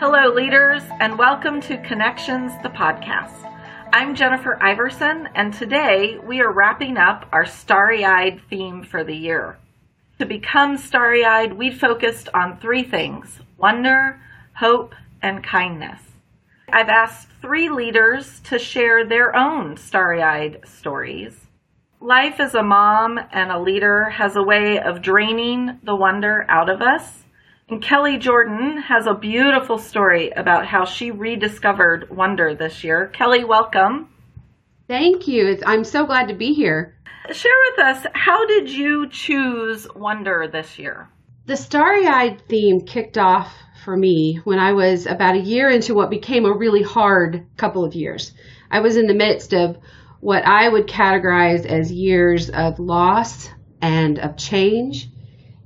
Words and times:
Hello, 0.00 0.32
leaders, 0.32 0.82
and 0.98 1.18
welcome 1.18 1.60
to 1.60 1.76
Connections, 1.82 2.52
the 2.62 2.70
podcast. 2.70 3.46
I'm 3.92 4.14
Jennifer 4.14 4.56
Iverson, 4.62 5.28
and 5.34 5.52
today 5.52 6.16
we 6.24 6.40
are 6.40 6.50
wrapping 6.50 6.96
up 6.96 7.28
our 7.32 7.44
starry 7.44 8.02
eyed 8.02 8.40
theme 8.48 8.82
for 8.82 9.04
the 9.04 9.14
year. 9.14 9.58
To 10.18 10.24
become 10.24 10.78
starry 10.78 11.22
eyed, 11.26 11.52
we 11.52 11.70
focused 11.70 12.30
on 12.32 12.56
three 12.56 12.82
things 12.82 13.40
wonder, 13.58 14.18
hope, 14.54 14.94
and 15.20 15.44
kindness. 15.44 16.00
I've 16.72 16.88
asked 16.88 17.28
three 17.42 17.68
leaders 17.68 18.40
to 18.44 18.58
share 18.58 19.04
their 19.04 19.36
own 19.36 19.76
starry 19.76 20.22
eyed 20.22 20.62
stories. 20.64 21.44
Life 22.00 22.40
as 22.40 22.54
a 22.54 22.62
mom 22.62 23.20
and 23.32 23.52
a 23.52 23.60
leader 23.60 24.08
has 24.08 24.34
a 24.34 24.42
way 24.42 24.80
of 24.80 25.02
draining 25.02 25.78
the 25.82 25.94
wonder 25.94 26.46
out 26.48 26.70
of 26.70 26.80
us. 26.80 27.24
And 27.70 27.80
Kelly 27.80 28.18
Jordan 28.18 28.78
has 28.78 29.06
a 29.06 29.14
beautiful 29.14 29.78
story 29.78 30.30
about 30.30 30.66
how 30.66 30.84
she 30.84 31.12
rediscovered 31.12 32.10
wonder 32.10 32.52
this 32.52 32.82
year. 32.82 33.06
Kelly, 33.06 33.44
welcome. 33.44 34.08
Thank 34.88 35.28
you. 35.28 35.46
It's, 35.46 35.62
I'm 35.64 35.84
so 35.84 36.04
glad 36.04 36.26
to 36.28 36.34
be 36.34 36.52
here. 36.52 36.96
Share 37.30 37.52
with 37.70 37.86
us, 37.86 38.06
how 38.12 38.44
did 38.44 38.68
you 38.68 39.08
choose 39.08 39.86
wonder 39.94 40.48
this 40.52 40.80
year? 40.80 41.08
The 41.46 41.56
starry 41.56 42.08
eyed 42.08 42.42
theme 42.48 42.80
kicked 42.80 43.16
off 43.16 43.54
for 43.84 43.96
me 43.96 44.40
when 44.42 44.58
I 44.58 44.72
was 44.72 45.06
about 45.06 45.36
a 45.36 45.40
year 45.40 45.70
into 45.70 45.94
what 45.94 46.10
became 46.10 46.46
a 46.46 46.52
really 46.52 46.82
hard 46.82 47.46
couple 47.56 47.84
of 47.84 47.94
years. 47.94 48.32
I 48.68 48.80
was 48.80 48.96
in 48.96 49.06
the 49.06 49.14
midst 49.14 49.52
of 49.52 49.78
what 50.18 50.44
I 50.44 50.68
would 50.68 50.88
categorize 50.88 51.64
as 51.66 51.92
years 51.92 52.50
of 52.50 52.80
loss 52.80 53.48
and 53.80 54.18
of 54.18 54.36
change. 54.36 55.08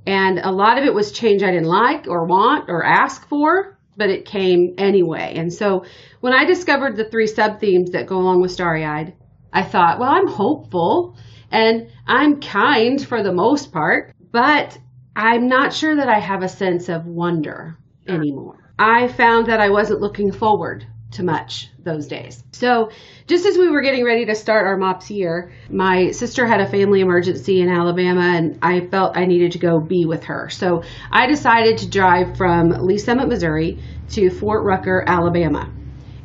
And 0.05 0.39
a 0.39 0.51
lot 0.51 0.77
of 0.77 0.85
it 0.85 0.93
was 0.93 1.11
change 1.11 1.43
I 1.43 1.51
didn't 1.51 1.67
like 1.67 2.07
or 2.07 2.25
want 2.25 2.69
or 2.69 2.83
ask 2.83 3.27
for, 3.27 3.77
but 3.97 4.09
it 4.09 4.25
came 4.25 4.75
anyway. 4.77 5.33
And 5.35 5.51
so 5.51 5.85
when 6.19 6.33
I 6.33 6.45
discovered 6.45 6.95
the 6.95 7.09
three 7.09 7.27
sub 7.27 7.59
themes 7.59 7.91
that 7.91 8.07
go 8.07 8.17
along 8.17 8.41
with 8.41 8.51
Starry 8.51 8.85
Eyed, 8.85 9.13
I 9.51 9.63
thought, 9.63 9.99
well, 9.99 10.11
I'm 10.11 10.27
hopeful 10.27 11.17
and 11.51 11.87
I'm 12.05 12.41
kind 12.41 13.05
for 13.05 13.23
the 13.23 13.33
most 13.33 13.71
part, 13.71 14.13
but 14.31 14.77
I'm 15.15 15.47
not 15.47 15.73
sure 15.73 15.95
that 15.95 16.09
I 16.09 16.19
have 16.19 16.43
a 16.43 16.49
sense 16.49 16.89
of 16.89 17.05
wonder 17.05 17.77
anymore. 18.07 18.73
I 18.77 19.07
found 19.07 19.47
that 19.47 19.61
I 19.61 19.69
wasn't 19.69 20.01
looking 20.01 20.31
forward 20.31 20.85
to 21.11 21.23
much 21.23 21.69
those 21.83 22.07
days. 22.07 22.43
So, 22.51 22.89
just 23.27 23.45
as 23.45 23.57
we 23.57 23.69
were 23.69 23.81
getting 23.81 24.03
ready 24.03 24.25
to 24.25 24.35
start 24.35 24.67
our 24.67 24.77
MOPS 24.77 25.11
year, 25.11 25.51
my 25.69 26.11
sister 26.11 26.45
had 26.45 26.59
a 26.61 26.67
family 26.67 27.01
emergency 27.01 27.61
in 27.61 27.69
Alabama 27.69 28.21
and 28.21 28.59
I 28.61 28.87
felt 28.87 29.17
I 29.17 29.25
needed 29.25 29.53
to 29.53 29.59
go 29.59 29.79
be 29.79 30.05
with 30.05 30.25
her. 30.25 30.49
So, 30.49 30.83
I 31.11 31.27
decided 31.27 31.79
to 31.79 31.89
drive 31.89 32.37
from 32.37 32.69
Lee's 32.69 33.05
Summit, 33.05 33.27
Missouri 33.27 33.79
to 34.11 34.29
Fort 34.29 34.65
Rucker, 34.65 35.03
Alabama. 35.07 35.71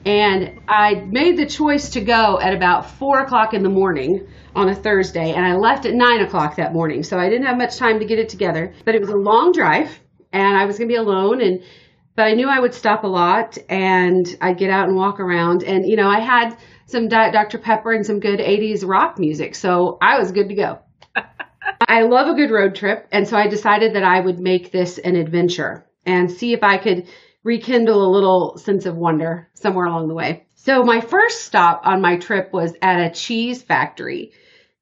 And 0.05 0.61
I 0.67 0.95
made 0.95 1.37
the 1.37 1.47
choice 1.47 1.91
to 1.91 2.01
go 2.01 2.41
at 2.41 2.55
about 2.55 2.91
four 2.91 3.21
o'clock 3.21 3.53
in 3.53 3.63
the 3.63 3.69
morning 3.69 4.27
on 4.55 4.69
a 4.69 4.75
Thursday, 4.75 5.33
and 5.33 5.45
I 5.45 5.57
left 5.57 5.85
at 5.85 5.95
nine 5.95 6.21
o'clock 6.21 6.57
that 6.57 6.73
morning. 6.73 7.03
So 7.03 7.19
I 7.19 7.29
didn't 7.29 7.47
have 7.47 7.59
much 7.59 7.77
time 7.77 7.99
to 8.01 8.07
get 8.07 8.19
it 8.19 8.31
together, 8.31 8.73
but 8.85 8.95
it 8.95 9.01
was 9.01 9.11
a 9.11 9.17
long 9.17 9.53
drive, 9.53 10.01
and 10.33 10.57
I 10.57 10.65
was 10.65 10.79
going 10.79 10.89
to 10.89 10.93
be 10.93 10.97
alone. 10.97 11.43
And 11.43 11.63
but 12.17 12.27
I 12.27 12.35
knew 12.35 12.49
I 12.49 12.61
would 12.61 12.75
stop 12.75 13.05
a 13.05 13.09
lot 13.09 13.57
and 13.69 14.37
I'd 14.41 14.59
get 14.59 14.71
out 14.71 14.89
and 14.89 14.97
walk 14.97 15.21
around. 15.21 15.63
And, 15.63 15.87
you 15.87 15.97
know, 15.97 16.09
I 16.09 16.21
had 16.21 16.57
some 16.87 17.09
Diet 17.09 17.33
Dr. 17.33 17.59
Pepper 17.59 17.93
and 17.93 18.05
some 18.05 18.21
good 18.21 18.41
80s 18.41 18.87
rock 18.87 19.19
music. 19.19 19.55
So 19.55 19.97
I 20.03 20.19
was 20.19 20.33
good 20.33 20.49
to 20.49 20.55
go. 20.55 20.79
I 21.89 22.03
love 22.03 22.29
a 22.29 22.35
good 22.35 22.51
road 22.51 22.75
trip. 22.75 23.07
And 23.13 23.27
so 23.27 23.37
I 23.37 23.47
decided 23.47 23.95
that 23.95 24.05
I 24.05 24.21
would 24.21 24.41
make 24.41 24.73
this 24.73 24.99
an 24.99 25.17
adventure 25.17 25.87
and 26.05 26.31
see 26.31 26.53
if 26.53 26.63
I 26.63 26.79
could 26.79 27.07
rekindle 27.43 28.05
a 28.05 28.13
little 28.13 28.59
sense 28.59 28.87
of 28.87 28.97
wonder 28.97 29.49
somewhere 29.55 29.87
along 29.87 30.09
the 30.09 30.15
way. 30.15 30.47
So 30.55 30.83
my 30.83 31.01
first 31.01 31.45
stop 31.45 31.83
on 31.85 32.03
my 32.03 32.17
trip 32.17 32.53
was 32.53 32.75
at 32.83 33.01
a 33.01 33.15
cheese 33.15 33.63
factory 33.63 34.33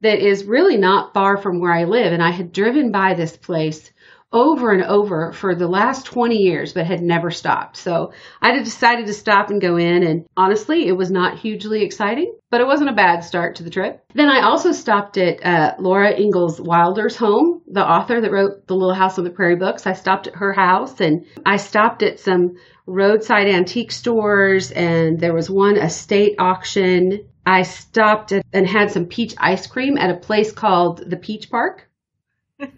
that 0.00 0.18
is 0.18 0.44
really 0.44 0.76
not 0.76 1.14
far 1.14 1.36
from 1.36 1.60
where 1.60 1.72
I 1.72 1.84
live. 1.84 2.12
And 2.12 2.22
I 2.22 2.30
had 2.30 2.52
driven 2.52 2.90
by 2.90 3.14
this 3.14 3.36
place 3.36 3.90
over 4.32 4.72
and 4.72 4.82
over 4.84 5.32
for 5.32 5.54
the 5.54 5.66
last 5.66 6.04
20 6.06 6.36
years, 6.36 6.72
but 6.74 6.86
had 6.86 7.00
never 7.00 7.30
stopped. 7.30 7.76
So 7.76 8.12
I 8.42 8.56
decided 8.58 9.06
to 9.06 9.14
stop 9.14 9.50
and 9.50 9.60
go 9.60 9.76
in. 9.76 10.02
And 10.02 10.26
honestly, 10.36 10.86
it 10.86 10.96
was 10.96 11.10
not 11.10 11.38
hugely 11.38 11.82
exciting, 11.82 12.34
but 12.50 12.60
it 12.60 12.66
wasn't 12.66 12.90
a 12.90 12.94
bad 12.94 13.20
start 13.20 13.56
to 13.56 13.62
the 13.62 13.70
trip. 13.70 14.04
Then 14.14 14.28
I 14.28 14.42
also 14.42 14.72
stopped 14.72 15.16
at 15.16 15.44
uh, 15.44 15.74
Laura 15.78 16.12
Ingalls 16.14 16.60
Wilder's 16.60 17.16
home, 17.16 17.62
the 17.66 17.86
author 17.86 18.20
that 18.20 18.30
wrote 18.30 18.66
the 18.66 18.74
Little 18.74 18.94
House 18.94 19.18
on 19.18 19.24
the 19.24 19.30
Prairie 19.30 19.56
books. 19.56 19.86
I 19.86 19.94
stopped 19.94 20.26
at 20.26 20.36
her 20.36 20.52
house 20.52 21.00
and 21.00 21.24
I 21.46 21.56
stopped 21.56 22.02
at 22.02 22.20
some 22.20 22.56
roadside 22.86 23.48
antique 23.48 23.92
stores 23.92 24.72
and 24.72 25.18
there 25.18 25.34
was 25.34 25.48
one 25.48 25.78
estate 25.78 26.34
auction. 26.38 27.26
I 27.46 27.62
stopped 27.62 28.32
at, 28.32 28.44
and 28.52 28.66
had 28.68 28.90
some 28.90 29.06
peach 29.06 29.34
ice 29.38 29.66
cream 29.66 29.96
at 29.96 30.10
a 30.10 30.18
place 30.18 30.52
called 30.52 31.08
the 31.08 31.16
Peach 31.16 31.50
Park 31.50 31.87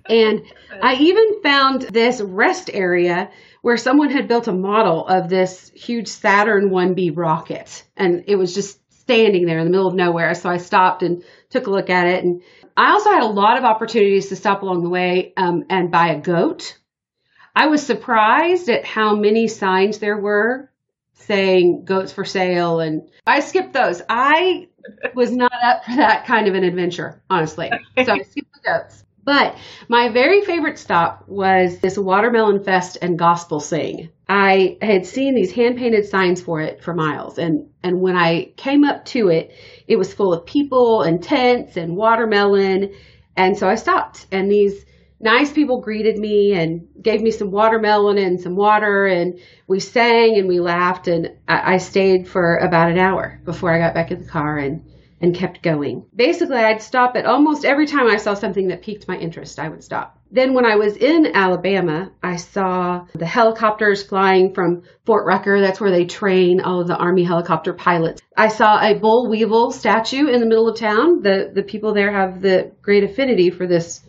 and 0.09 0.43
I 0.83 0.95
even 0.95 1.43
found 1.43 1.83
this 1.83 2.21
rest 2.21 2.71
area 2.73 3.31
where 3.63 3.77
someone 3.77 4.11
had 4.11 4.29
built 4.29 4.49
a 4.49 4.53
model 4.53 5.07
of 5.07 5.29
this 5.29 5.71
huge 5.75 6.09
Saturn 6.09 6.71
1B 6.71 7.17
rocket. 7.17 7.85
And 7.97 8.25
it 8.27 8.37
was 8.37 8.55
just 8.55 8.79
standing 9.01 9.47
there 9.47 9.59
in 9.59 9.65
the 9.65 9.71
middle 9.71 9.89
of 9.89 9.95
nowhere. 9.95 10.35
So 10.35 10.49
I 10.49 10.57
stopped 10.59 11.03
and 11.03 11.25
took 11.51 11.67
a 11.67 11.71
look 11.71 11.91
at 11.91 12.07
it. 12.07 12.25
And 12.25 12.43
I 12.77 12.93
also 12.93 13.11
had 13.11 13.23
a 13.23 13.27
lot 13.27 13.59
of 13.59 13.65
opportunities 13.65 14.29
to 14.29 14.37
stop 14.37 14.63
along 14.63 14.83
the 14.83 14.89
way 14.89 15.33
um, 15.37 15.65
and 15.69 15.91
buy 15.91 16.09
a 16.09 16.21
goat. 16.21 16.79
I 17.55 17.67
was 17.67 17.85
surprised 17.85 18.69
at 18.69 18.85
how 18.85 19.17
many 19.17 19.49
signs 19.49 19.99
there 19.99 20.17
were 20.17 20.71
saying 21.15 21.85
goats 21.85 22.13
for 22.13 22.25
sale. 22.25 22.81
And 22.81 23.11
I 23.27 23.41
skipped 23.41 23.73
those. 23.73 24.01
I 24.09 24.69
was 25.15 25.33
not 25.33 25.53
up 25.63 25.85
for 25.85 25.97
that 25.97 26.27
kind 26.27 26.49
of 26.49 26.55
an 26.55 26.65
adventure, 26.65 27.21
honestly. 27.29 27.71
So 28.05 28.13
I 28.13 28.23
skipped 28.23 28.55
the 28.55 28.61
goats. 28.65 29.05
But 29.25 29.57
my 29.89 30.09
very 30.09 30.41
favorite 30.43 30.79
stop 30.79 31.25
was 31.29 31.79
this 31.79 31.99
Watermelon 31.99 32.65
Fest 32.65 32.99
and 33.03 33.19
Gospel 33.19 33.61
Sing. 33.61 34.11
I 34.29 34.79
had 34.81 35.07
seen 35.07 35.35
these 35.35 35.53
hand 35.53 35.77
painted 35.77 36.07
signs 36.07 36.41
for 36.41 36.61
it 36.61 36.83
for 36.83 36.95
miles. 36.95 37.39
And, 37.39 37.69
and 37.83 38.01
when 38.01 38.17
I 38.17 38.53
came 38.57 38.85
up 38.85 39.05
to 39.07 39.29
it, 39.29 39.53
it 39.87 39.97
was 39.97 40.15
full 40.15 40.33
of 40.33 40.47
people 40.47 41.03
and 41.03 41.23
tents 41.23 41.77
and 41.77 41.97
watermelon. 41.97 42.93
And 43.37 43.57
so 43.59 43.69
I 43.69 43.75
stopped 43.75 44.27
and 44.33 44.51
these 44.51 44.85
nice 45.21 45.53
people 45.53 45.81
greeted 45.81 46.17
me 46.17 46.55
and 46.55 46.89
gave 47.01 47.21
me 47.21 47.31
some 47.31 47.51
watermelon 47.51 48.17
and 48.19 48.41
some 48.41 48.57
water 48.57 49.07
and 49.07 49.39
we 49.67 49.79
sang 49.79 50.39
and 50.39 50.49
we 50.49 50.61
laughed 50.61 51.09
and 51.09 51.31
I, 51.47 51.75
I 51.75 51.77
stayed 51.79 52.27
for 52.27 52.57
about 52.57 52.91
an 52.91 52.99
hour 52.99 53.41
before 53.45 53.71
I 53.71 53.79
got 53.79 53.95
back 53.95 54.11
in 54.11 54.23
the 54.23 54.29
car 54.29 54.57
and 54.57 54.91
and 55.21 55.35
kept 55.35 55.63
going. 55.63 56.07
Basically, 56.15 56.57
I'd 56.57 56.83
stop 56.83 57.15
at 57.15 57.27
almost 57.27 57.65
every 57.65 57.87
time 57.87 58.07
I 58.09 58.17
saw 58.17 58.35
something 58.35 58.69
that 58.69 58.83
piqued 58.83 59.07
my 59.07 59.17
interest, 59.17 59.59
I 59.59 59.69
would 59.69 59.85
stop. 59.85 60.19
Then 60.31 60.55
when 60.55 60.65
I 60.65 60.77
was 60.77 60.97
in 60.97 61.33
Alabama, 61.35 62.11
I 62.23 62.37
saw 62.37 63.07
the 63.15 63.27
helicopters 63.27 64.03
flying 64.03 64.55
from 64.55 64.83
Fort 65.05 65.27
Rucker. 65.27 65.61
That's 65.61 65.81
where 65.81 65.91
they 65.91 66.07
train 66.07 66.61
all 66.61 66.81
of 66.81 66.87
the 66.87 66.97
Army 66.97 67.25
helicopter 67.25 67.75
pilots. 67.75 68.23
I 68.37 68.49
saw 68.49 68.81
a 68.81 68.99
boll 68.99 69.29
weevil 69.29 69.73
statue 69.73 70.29
in 70.29 70.41
the 70.41 70.47
middle 70.47 70.69
of 70.69 70.79
town. 70.79 71.21
The, 71.23 71.51
the 71.53 71.65
people 71.65 71.93
there 71.93 72.13
have 72.13 72.41
the 72.41 72.73
great 72.81 73.05
affinity 73.05 73.51
for 73.51 73.67
this 73.67 74.01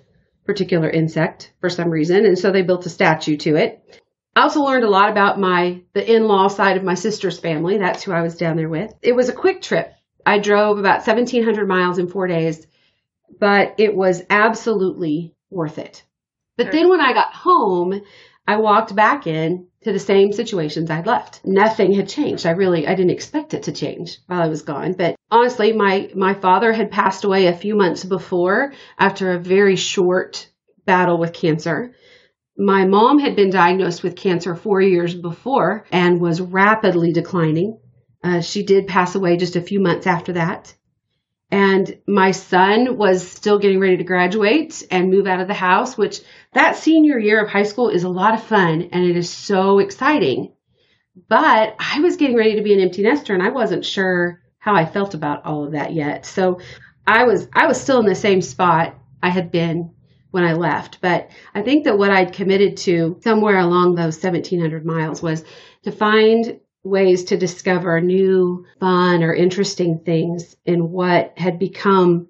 particular 0.46 0.90
insect 0.90 1.52
for 1.60 1.70
some 1.70 1.90
reason. 1.90 2.26
And 2.26 2.38
so 2.38 2.52
they 2.52 2.62
built 2.62 2.86
a 2.86 2.90
statue 2.90 3.38
to 3.38 3.56
it. 3.56 4.02
I 4.36 4.44
also 4.44 4.62
learned 4.62 4.86
a 4.86 4.90
lot 4.90 5.10
about 5.10 5.40
my, 5.40 5.82
the 5.94 6.16
in-law 6.16 6.48
side 6.48 6.78
of 6.78 6.84
my 6.84 6.94
sister's 6.94 7.40
family. 7.40 7.80
That's 7.80 8.04
who 8.04 8.14
I 8.14 8.22
was 8.22 8.38
down 8.38 8.56
there 8.56 8.70
with. 8.70 8.94
It 9.02 9.14
was 9.14 9.28
a 9.28 9.34
quick 9.34 9.62
trip 9.62 9.94
I 10.26 10.40
drove 10.40 10.78
about 10.78 11.06
1,700 11.06 11.68
miles 11.68 11.98
in 11.98 12.08
four 12.08 12.28
days, 12.28 12.66
but 13.40 13.76
it 13.78 13.96
was 13.96 14.24
absolutely 14.30 15.36
worth 15.50 15.78
it. 15.78 16.04
But 16.58 16.72
then 16.72 16.90
when 16.90 17.02
I 17.02 17.14
got 17.14 17.34
home, 17.34 18.02
I 18.48 18.58
walked 18.58 18.96
back 18.96 19.26
in 19.26 19.68
to 19.84 19.92
the 19.92 20.00
same 20.00 20.32
situations 20.32 20.92
I'd 20.92 21.08
left. 21.08 21.42
Nothing 21.44 21.94
had 21.94 22.08
changed. 22.08 22.46
I 22.46 22.52
really, 22.52 22.88
I 22.88 22.94
didn't 22.94 23.12
expect 23.12 23.54
it 23.54 23.64
to 23.64 23.72
change 23.72 24.20
while 24.28 24.42
I 24.42 24.48
was 24.48 24.62
gone. 24.62 24.94
But 24.94 25.16
honestly, 25.32 25.74
my, 25.74 26.12
my 26.16 26.34
father 26.34 26.72
had 26.72 26.92
passed 26.92 27.24
away 27.24 27.48
a 27.48 27.56
few 27.56 27.76
months 27.76 28.04
before 28.04 28.74
after 29.00 29.32
a 29.32 29.40
very 29.40 29.76
short 29.76 30.50
battle 30.86 31.18
with 31.18 31.34
cancer. 31.34 31.96
My 32.58 32.86
mom 32.86 33.20
had 33.20 33.36
been 33.36 33.50
diagnosed 33.50 34.04
with 34.04 34.16
cancer 34.16 34.56
four 34.56 34.82
years 34.82 35.16
before 35.16 35.86
and 35.92 36.22
was 36.22 36.42
rapidly 36.42 37.12
declining. 37.12 37.80
Uh, 38.24 38.42
she 38.42 38.64
did 38.64 38.88
pass 38.88 39.16
away 39.16 39.38
just 39.38 39.56
a 39.56 39.62
few 39.62 39.80
months 39.80 40.08
after 40.08 40.34
that. 40.34 40.74
And 41.52 42.00
my 42.08 42.32
son 42.32 42.98
was 42.98 43.28
still 43.28 43.60
getting 43.60 43.80
ready 43.80 43.98
to 43.98 44.04
graduate 44.06 44.84
and 44.90 45.10
move 45.10 45.28
out 45.28 45.42
of 45.42 45.48
the 45.48 45.54
house, 45.54 45.98
which 45.98 46.22
that 46.54 46.78
senior 46.78 47.20
year 47.20 47.44
of 47.44 47.50
high 47.50 47.64
school 47.64 47.90
is 47.90 48.04
a 48.04 48.10
lot 48.10 48.34
of 48.34 48.44
fun 48.44 48.90
and 48.94 49.04
it 49.04 49.18
is 49.18 49.30
so 49.30 49.80
exciting. 49.80 50.54
But 51.28 51.76
I 51.78 52.00
was 52.00 52.16
getting 52.16 52.38
ready 52.38 52.56
to 52.56 52.62
be 52.62 52.74
an 52.74 52.80
empty 52.80 53.02
nester 53.02 53.34
and 53.34 53.44
I 53.44 53.50
wasn't 53.50 53.84
sure 53.84 54.42
how 54.60 54.76
I 54.76 54.86
felt 54.86 55.14
about 55.14 55.46
all 55.46 55.66
of 55.66 55.74
that 55.74 55.94
yet. 55.94 56.26
So 56.26 56.60
I 57.06 57.26
was 57.26 57.50
I 57.52 57.68
was 57.68 57.82
still 57.82 58.00
in 58.00 58.06
the 58.06 58.16
same 58.16 58.42
spot 58.42 58.96
I 59.22 59.30
had 59.30 59.52
been 59.52 59.92
when 60.30 60.46
I 60.46 60.54
left. 60.54 61.00
But 61.02 61.30
I 61.54 61.62
think 61.62 61.84
that 61.84 61.98
what 61.98 62.12
I'd 62.12 62.34
committed 62.34 62.78
to 62.78 63.20
somewhere 63.24 63.60
along 63.60 63.96
those 63.96 64.24
1700 64.24 64.86
miles 64.86 65.22
was 65.22 65.44
to 65.84 65.92
find 65.92 66.60
ways 66.84 67.26
to 67.26 67.38
discover 67.38 68.02
new 68.02 68.66
fun 68.80 69.24
or 69.24 69.34
interesting 69.34 70.00
things 70.06 70.56
in 70.66 70.92
what 70.92 71.34
had 71.38 71.60
become 71.60 72.28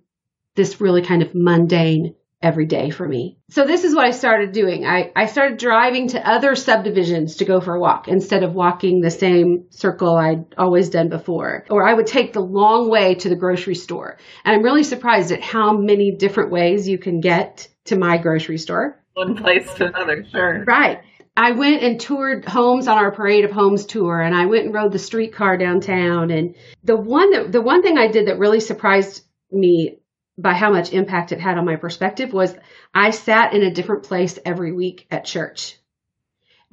this 0.56 0.82
really 0.82 1.02
kind 1.02 1.22
of 1.22 1.34
mundane 1.34 2.16
every 2.42 2.66
day 2.66 2.90
for 2.90 3.08
me. 3.08 3.38
So 3.50 3.66
this 3.66 3.84
is 3.84 3.94
what 3.94 4.06
I 4.06 4.12
started 4.12 4.52
doing. 4.52 4.86
I, 4.86 5.12
I 5.16 5.28
started 5.28 5.60
driving 5.60 6.10
to 6.10 6.28
other 6.28 6.56
subdivisions 6.56 7.38
to 7.38 7.46
go 7.46 7.62
for 7.62 7.76
a 7.76 7.80
walk 7.80 8.08
instead 8.08 8.44
of 8.44 8.54
walking 8.54 9.00
the 9.00 9.12
same 9.12 9.66
circle 9.70 10.16
I'd 10.16 10.56
always 10.58 10.90
done 10.90 11.10
before. 11.10 11.66
Or 11.70 11.88
I 11.88 11.94
would 11.94 12.08
take 12.08 12.34
the 12.34 12.42
long 12.42 12.90
way 12.90 13.16
to 13.16 13.30
the 13.30 13.36
grocery 13.36 13.76
store. 13.76 14.18
And 14.44 14.56
I'm 14.56 14.64
really 14.64 14.84
surprised 14.84 15.32
at 15.32 15.44
how 15.44 15.78
many 15.78 16.16
different 16.16 16.52
ways 16.52 16.88
you 16.88 16.98
can 16.98 17.20
get 17.20 17.68
to 17.86 17.96
my 17.96 18.18
grocery 18.18 18.58
store. 18.58 19.00
One 19.14 19.36
place 19.36 19.72
to 19.76 19.88
another, 19.88 20.26
sure. 20.32 20.64
Right. 20.66 21.02
I 21.36 21.52
went 21.52 21.82
and 21.82 22.00
toured 22.00 22.46
homes 22.46 22.88
on 22.88 22.98
our 22.98 23.12
Parade 23.12 23.46
of 23.46 23.52
Homes 23.52 23.86
tour 23.86 24.20
and 24.20 24.36
I 24.36 24.48
went 24.48 24.66
and 24.66 24.74
rode 24.74 24.92
the 24.92 25.00
streetcar 25.00 25.58
downtown 25.58 26.30
and 26.30 26.56
the 26.84 26.98
one 26.98 27.32
that 27.32 27.52
the 27.52 27.62
one 27.62 27.82
thing 27.82 27.98
I 27.98 28.08
did 28.08 28.28
that 28.28 28.38
really 28.38 28.60
surprised 28.60 29.24
me 29.52 30.00
by 30.38 30.54
how 30.54 30.72
much 30.72 30.92
impact 30.92 31.32
it 31.32 31.40
had 31.40 31.58
on 31.58 31.66
my 31.66 31.76
perspective 31.78 32.34
was 32.34 32.56
I 32.94 33.12
sat 33.12 33.54
in 33.54 33.64
a 33.64 33.74
different 33.74 34.04
place 34.04 34.40
every 34.46 34.74
week 34.74 35.08
at 35.12 35.26
church. 35.26 35.78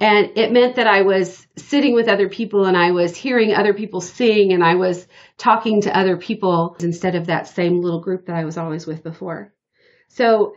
And 0.00 0.38
it 0.38 0.52
meant 0.52 0.76
that 0.76 0.86
I 0.86 1.02
was 1.02 1.46
sitting 1.56 1.94
with 1.94 2.08
other 2.08 2.28
people 2.28 2.66
and 2.66 2.76
I 2.76 2.92
was 2.92 3.16
hearing 3.16 3.52
other 3.52 3.74
people 3.74 4.00
sing 4.00 4.52
and 4.52 4.62
I 4.62 4.76
was 4.76 5.06
talking 5.36 5.82
to 5.82 5.96
other 5.96 6.16
people 6.16 6.76
instead 6.80 7.16
of 7.16 7.26
that 7.26 7.48
same 7.48 7.80
little 7.80 8.00
group 8.00 8.26
that 8.26 8.36
I 8.36 8.44
was 8.44 8.56
always 8.56 8.86
with 8.86 9.02
before. 9.02 9.52
So 10.08 10.54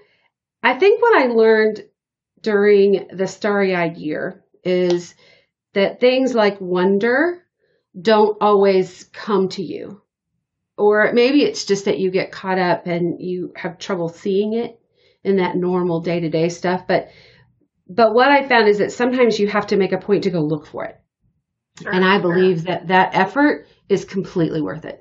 I 0.62 0.78
think 0.78 1.02
what 1.02 1.20
I 1.20 1.26
learned 1.26 1.84
during 2.42 3.08
the 3.12 3.28
starry 3.28 3.76
eyed 3.76 3.98
year 3.98 4.44
is 4.64 5.16
that 5.74 6.00
things 6.00 6.34
like 6.34 6.60
wonder 6.60 7.44
don't 8.00 8.38
always 8.42 9.04
come 9.14 9.50
to 9.50 9.64
you. 9.64 10.02
Or 10.78 11.12
maybe 11.14 11.44
it's 11.44 11.66
just 11.66 11.86
that 11.86 12.00
you 12.00 12.10
get 12.10 12.32
caught 12.32 12.58
up 12.58 12.88
and 12.88 13.22
you 13.22 13.54
have 13.56 13.78
trouble 13.78 14.10
seeing 14.10 14.54
it 14.54 14.80
in 15.24 15.38
that 15.38 15.56
normal 15.56 16.02
day 16.02 16.20
to 16.22 16.30
day 16.30 16.50
stuff. 16.50 16.88
But 16.88 17.10
but 17.88 18.14
what 18.14 18.32
I 18.32 18.48
found 18.48 18.70
is 18.70 18.78
that 18.78 18.94
sometimes 18.94 19.38
you 19.38 19.48
have 19.48 19.68
to 19.68 19.78
make 19.78 19.92
a 19.92 19.98
point 19.98 20.24
to 20.24 20.30
go 20.30 20.40
look 20.40 20.66
for 20.66 20.86
it. 20.86 21.00
Sure, 21.82 21.94
and 21.94 22.06
I 22.06 22.20
believe 22.20 22.64
that 22.64 22.88
that 22.88 23.14
effort 23.14 23.68
is 23.90 24.06
completely 24.06 24.62
worth 24.62 24.86
it. 24.86 25.01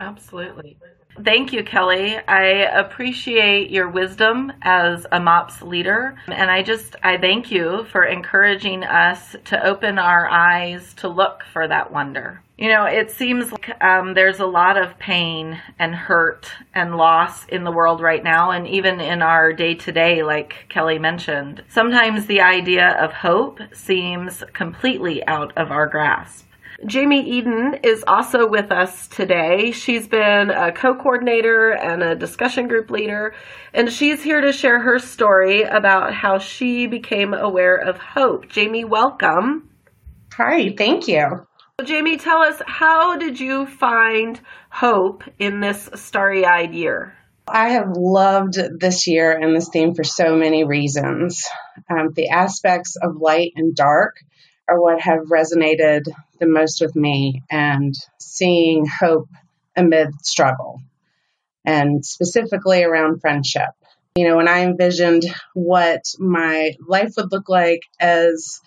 Absolutely. 0.00 0.76
Thank 1.22 1.52
you, 1.52 1.62
Kelly. 1.62 2.16
I 2.18 2.66
appreciate 2.80 3.70
your 3.70 3.88
wisdom 3.88 4.52
as 4.62 5.06
a 5.12 5.20
MOPS 5.20 5.62
leader. 5.62 6.16
And 6.26 6.50
I 6.50 6.62
just, 6.62 6.96
I 7.04 7.16
thank 7.16 7.52
you 7.52 7.86
for 7.92 8.04
encouraging 8.04 8.82
us 8.82 9.36
to 9.44 9.64
open 9.64 9.98
our 9.98 10.28
eyes 10.28 10.92
to 10.94 11.08
look 11.08 11.44
for 11.52 11.68
that 11.68 11.92
wonder. 11.92 12.42
You 12.58 12.68
know, 12.68 12.84
it 12.84 13.12
seems 13.12 13.52
like 13.52 13.70
um, 13.80 14.14
there's 14.14 14.40
a 14.40 14.46
lot 14.46 14.76
of 14.76 14.98
pain 14.98 15.60
and 15.78 15.94
hurt 15.94 16.50
and 16.74 16.96
loss 16.96 17.46
in 17.46 17.62
the 17.62 17.72
world 17.72 18.00
right 18.00 18.22
now, 18.22 18.50
and 18.50 18.66
even 18.66 19.00
in 19.00 19.22
our 19.22 19.52
day 19.52 19.74
to 19.74 19.92
day, 19.92 20.22
like 20.22 20.66
Kelly 20.68 20.98
mentioned. 20.98 21.62
Sometimes 21.68 22.26
the 22.26 22.40
idea 22.40 22.96
of 23.00 23.12
hope 23.12 23.60
seems 23.72 24.42
completely 24.52 25.24
out 25.26 25.52
of 25.56 25.70
our 25.70 25.86
grasp. 25.86 26.46
Jamie 26.86 27.28
Eden 27.28 27.78
is 27.82 28.04
also 28.06 28.48
with 28.48 28.70
us 28.72 29.06
today. 29.08 29.70
She's 29.70 30.08
been 30.08 30.50
a 30.50 30.72
co 30.72 30.94
coordinator 30.94 31.70
and 31.70 32.02
a 32.02 32.14
discussion 32.14 32.68
group 32.68 32.90
leader, 32.90 33.34
and 33.72 33.90
she's 33.90 34.22
here 34.22 34.40
to 34.40 34.52
share 34.52 34.80
her 34.80 34.98
story 34.98 35.62
about 35.62 36.12
how 36.12 36.38
she 36.38 36.86
became 36.86 37.32
aware 37.32 37.76
of 37.76 37.98
hope. 37.98 38.48
Jamie, 38.48 38.84
welcome. 38.84 39.70
Hi, 40.34 40.74
thank 40.76 41.06
you. 41.06 41.46
Jamie, 41.84 42.16
tell 42.16 42.42
us 42.42 42.60
how 42.66 43.16
did 43.16 43.38
you 43.38 43.66
find 43.66 44.40
hope 44.70 45.24
in 45.38 45.60
this 45.60 45.88
starry 45.94 46.44
eyed 46.44 46.74
year? 46.74 47.14
I 47.46 47.70
have 47.70 47.96
loved 47.96 48.58
this 48.80 49.06
year 49.06 49.32
and 49.32 49.54
this 49.54 49.68
theme 49.68 49.94
for 49.94 50.04
so 50.04 50.36
many 50.36 50.64
reasons. 50.64 51.44
Um, 51.90 52.12
the 52.14 52.30
aspects 52.30 52.96
of 52.96 53.16
light 53.16 53.52
and 53.56 53.76
dark 53.76 54.16
are 54.68 54.80
what 54.80 55.00
have 55.00 55.26
resonated 55.30 56.04
the 56.44 56.50
most 56.50 56.80
with 56.80 56.94
me 56.94 57.42
and 57.50 57.94
seeing 58.20 58.86
hope 58.86 59.28
amid 59.76 60.08
struggle 60.22 60.80
and 61.64 62.04
specifically 62.04 62.84
around 62.84 63.20
friendship. 63.20 63.70
You 64.16 64.28
know, 64.28 64.36
when 64.36 64.48
I 64.48 64.60
envisioned 64.60 65.24
what 65.54 66.02
my 66.18 66.74
life 66.86 67.14
would 67.16 67.32
look 67.32 67.48
like 67.48 67.80
as 67.98 68.60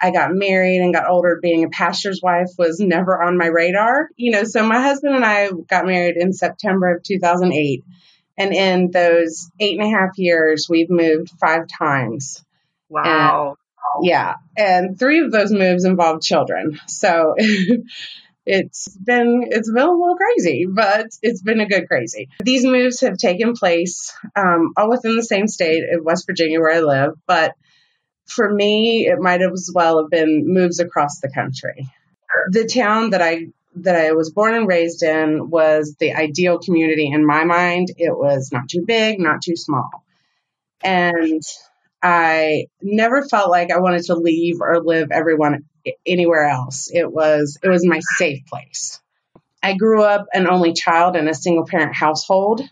I 0.00 0.10
got 0.10 0.32
married 0.32 0.80
and 0.80 0.94
got 0.94 1.08
older, 1.08 1.38
being 1.40 1.64
a 1.64 1.68
pastor's 1.68 2.20
wife 2.22 2.50
was 2.58 2.80
never 2.80 3.22
on 3.22 3.38
my 3.38 3.46
radar. 3.46 4.08
You 4.16 4.32
know, 4.32 4.44
so 4.44 4.66
my 4.66 4.80
husband 4.80 5.14
and 5.14 5.24
I 5.24 5.50
got 5.68 5.86
married 5.86 6.16
in 6.16 6.32
September 6.32 6.96
of 6.96 7.02
2008. 7.02 7.84
And 8.36 8.54
in 8.54 8.90
those 8.90 9.50
eight 9.60 9.78
and 9.78 9.86
a 9.86 9.90
half 9.90 10.16
years, 10.16 10.66
we've 10.68 10.90
moved 10.90 11.30
five 11.40 11.66
times. 11.66 12.44
Wow. 12.88 13.57
Yeah. 14.02 14.34
And 14.56 14.98
three 14.98 15.20
of 15.20 15.32
those 15.32 15.52
moves 15.52 15.84
involved 15.84 16.22
children. 16.22 16.78
So 16.86 17.34
it's 18.46 18.88
been 18.96 19.48
it's 19.50 19.70
been 19.70 19.82
a 19.82 19.92
little 19.92 20.16
crazy, 20.16 20.66
but 20.66 21.06
it's 21.22 21.42
been 21.42 21.60
a 21.60 21.68
good 21.68 21.88
crazy. 21.88 22.28
These 22.40 22.64
moves 22.64 23.00
have 23.00 23.16
taken 23.16 23.54
place 23.54 24.12
um, 24.36 24.72
all 24.76 24.90
within 24.90 25.16
the 25.16 25.22
same 25.22 25.48
state 25.48 25.82
of 25.92 26.04
West 26.04 26.26
Virginia 26.26 26.60
where 26.60 26.74
I 26.74 26.80
live, 26.80 27.14
but 27.26 27.54
for 28.26 28.52
me, 28.52 29.06
it 29.06 29.18
might 29.18 29.40
as 29.40 29.70
well 29.74 30.02
have 30.02 30.10
been 30.10 30.44
moves 30.46 30.80
across 30.80 31.20
the 31.20 31.30
country. 31.30 31.88
The 32.50 32.66
town 32.66 33.10
that 33.10 33.22
I 33.22 33.46
that 33.76 33.96
I 33.96 34.12
was 34.12 34.30
born 34.30 34.54
and 34.54 34.66
raised 34.66 35.02
in 35.02 35.50
was 35.50 35.96
the 35.98 36.14
ideal 36.14 36.58
community 36.58 37.10
in 37.10 37.26
my 37.26 37.44
mind. 37.44 37.88
It 37.96 38.16
was 38.16 38.50
not 38.52 38.68
too 38.68 38.84
big, 38.86 39.20
not 39.20 39.42
too 39.42 39.56
small. 39.56 40.04
And 40.82 41.42
I 42.02 42.66
never 42.80 43.24
felt 43.26 43.50
like 43.50 43.70
I 43.72 43.80
wanted 43.80 44.04
to 44.04 44.14
leave 44.14 44.60
or 44.60 44.82
live 44.82 45.10
everyone 45.10 45.64
anywhere 46.06 46.48
else. 46.48 46.90
It 46.92 47.10
was 47.10 47.58
it 47.62 47.68
was 47.68 47.86
my 47.86 48.00
safe 48.16 48.46
place. 48.46 49.00
I 49.62 49.74
grew 49.74 50.02
up 50.02 50.26
an 50.32 50.48
only 50.48 50.72
child 50.72 51.16
in 51.16 51.28
a 51.28 51.34
single 51.34 51.66
parent 51.66 51.94
household 51.94 52.62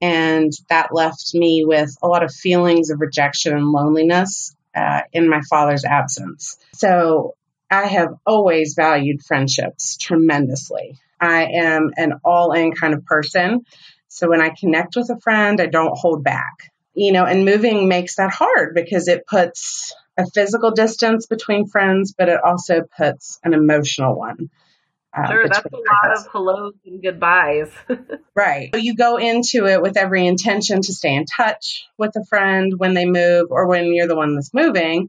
and 0.00 0.52
that 0.68 0.94
left 0.94 1.34
me 1.34 1.64
with 1.66 1.94
a 2.02 2.08
lot 2.08 2.22
of 2.22 2.32
feelings 2.32 2.90
of 2.90 3.00
rejection 3.00 3.54
and 3.54 3.66
loneliness 3.66 4.54
uh, 4.74 5.02
in 5.12 5.28
my 5.28 5.40
father's 5.50 5.84
absence. 5.84 6.56
So 6.72 7.34
I 7.70 7.86
have 7.86 8.14
always 8.24 8.74
valued 8.74 9.22
friendships 9.22 9.96
tremendously. 9.96 10.96
I 11.20 11.44
am 11.46 11.90
an 11.96 12.14
all 12.24 12.52
in 12.52 12.72
kind 12.72 12.94
of 12.94 13.04
person. 13.04 13.64
So 14.08 14.28
when 14.28 14.40
I 14.40 14.54
connect 14.58 14.96
with 14.96 15.10
a 15.10 15.20
friend, 15.20 15.60
I 15.60 15.66
don't 15.66 15.96
hold 15.96 16.24
back 16.24 16.70
you 17.00 17.12
know, 17.12 17.24
and 17.24 17.46
moving 17.46 17.88
makes 17.88 18.16
that 18.16 18.30
hard 18.30 18.74
because 18.74 19.08
it 19.08 19.26
puts 19.26 19.94
a 20.18 20.26
physical 20.34 20.72
distance 20.72 21.24
between 21.24 21.66
friends, 21.66 22.12
but 22.12 22.28
it 22.28 22.38
also 22.44 22.82
puts 22.82 23.40
an 23.42 23.54
emotional 23.54 24.18
one. 24.18 24.50
Uh, 25.16 25.26
sure, 25.26 25.48
that's 25.48 25.64
a 25.64 25.76
lot 25.76 26.18
of 26.18 26.26
hellos 26.30 26.74
and 26.84 27.02
goodbyes. 27.02 27.70
right. 28.36 28.68
So 28.74 28.78
you 28.78 28.94
go 28.94 29.16
into 29.16 29.66
it 29.66 29.80
with 29.80 29.96
every 29.96 30.26
intention 30.26 30.82
to 30.82 30.92
stay 30.92 31.14
in 31.14 31.24
touch 31.24 31.88
with 31.96 32.14
a 32.16 32.24
friend 32.26 32.74
when 32.76 32.92
they 32.92 33.06
move 33.06 33.46
or 33.48 33.66
when 33.66 33.94
you're 33.94 34.06
the 34.06 34.14
one 34.14 34.34
that's 34.34 34.52
moving, 34.52 35.08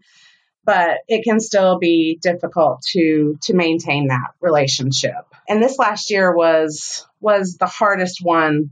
but 0.64 1.00
it 1.10 1.26
can 1.26 1.42
still 1.42 1.78
be 1.78 2.18
difficult 2.22 2.84
to 2.94 3.38
to 3.42 3.54
maintain 3.54 4.08
that 4.08 4.32
relationship. 4.40 5.26
And 5.50 5.62
this 5.62 5.78
last 5.78 6.10
year 6.10 6.34
was 6.34 7.06
was 7.20 7.58
the 7.58 7.68
hardest 7.68 8.20
one 8.24 8.72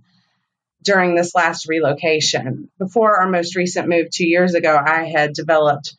during 0.84 1.16
this 1.16 1.36
last 1.36 1.68
relocation. 1.68 2.70
Before 2.78 3.20
our 3.20 3.30
most 3.30 3.56
recent 3.56 3.88
move 3.88 4.08
two 4.12 4.28
years 4.28 4.54
ago, 4.54 4.78
I 4.78 5.06
had 5.06 5.34
developed 5.34 5.96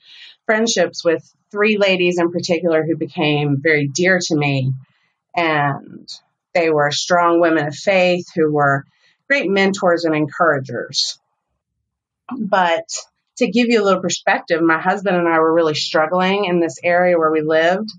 friendships 0.46 1.04
with 1.04 1.22
three 1.50 1.76
ladies 1.76 2.18
in 2.18 2.30
particular 2.30 2.84
who 2.84 2.96
became 2.96 3.58
very 3.60 3.88
dear 3.88 4.18
to 4.20 4.36
me. 4.36 4.72
And 5.36 6.08
they 6.54 6.70
were 6.70 6.90
strong 6.90 7.40
women 7.40 7.68
of 7.68 7.74
faith 7.74 8.26
who 8.34 8.52
were 8.52 8.84
great 9.28 9.50
mentors 9.50 10.04
and 10.04 10.14
encouragers. 10.14 11.18
But 12.36 12.88
to 13.36 13.50
give 13.50 13.68
you 13.68 13.82
a 13.82 13.84
little 13.84 14.02
perspective, 14.02 14.60
my 14.60 14.80
husband 14.80 15.16
and 15.16 15.28
I 15.28 15.38
were 15.38 15.54
really 15.54 15.74
struggling 15.74 16.46
in 16.46 16.60
this 16.60 16.78
area 16.82 17.18
where 17.18 17.30
we 17.30 17.42
lived. 17.42 17.90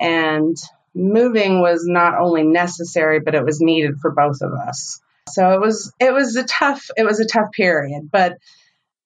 And 0.00 0.56
moving 0.94 1.60
was 1.60 1.84
not 1.86 2.18
only 2.20 2.42
necessary, 2.42 3.20
but 3.20 3.34
it 3.34 3.44
was 3.44 3.60
needed 3.60 3.98
for 4.00 4.10
both 4.10 4.42
of 4.42 4.52
us. 4.52 5.00
So 5.28 5.52
it 5.52 5.60
was 5.60 5.92
it 6.00 6.12
was 6.12 6.36
a 6.36 6.44
tough 6.44 6.90
it 6.96 7.04
was 7.04 7.20
a 7.20 7.26
tough 7.26 7.52
period, 7.52 8.10
but 8.10 8.38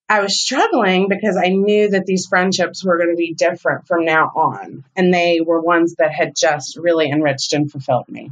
I 0.09 0.21
was 0.21 0.41
struggling 0.41 1.09
because 1.09 1.37
I 1.37 1.49
knew 1.49 1.91
that 1.91 2.07
these 2.07 2.27
friendships 2.27 2.85
were 2.85 2.97
going 2.97 3.11
to 3.11 3.17
be 3.17 3.35
different 3.35 3.89
from 3.89 4.05
now 4.05 4.31
on, 4.35 4.85
and 4.95 5.13
they 5.13 5.41
were 5.45 5.61
ones 5.61 5.97
that 5.99 6.13
had 6.13 6.35
just 6.37 6.77
really 6.77 7.11
enriched 7.11 7.53
and 7.53 7.71
fulfilled 7.71 8.09
me. 8.09 8.31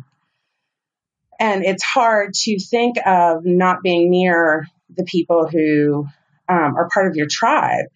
And 1.41 1.65
it's 1.65 1.83
hard 1.83 2.35
to 2.35 2.59
think 2.61 2.97
of 3.05 3.45
not 3.45 3.83
being 3.83 4.09
near 4.09 4.69
the 4.89 5.05
people 5.05 5.49
who 5.49 6.07
um, 6.49 6.77
are 6.77 6.89
part 6.93 7.09
of 7.09 7.17
your 7.17 7.27
tribe. 7.29 7.87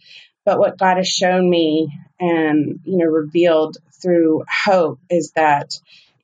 But 0.45 0.59
what 0.59 0.79
God 0.79 0.97
has 0.97 1.09
shown 1.09 1.49
me 1.49 1.89
and 2.19 2.81
you 2.85 2.99
know 2.99 3.05
revealed 3.05 3.77
through 4.03 4.45
hope 4.65 4.99
is 5.09 5.33
that 5.37 5.71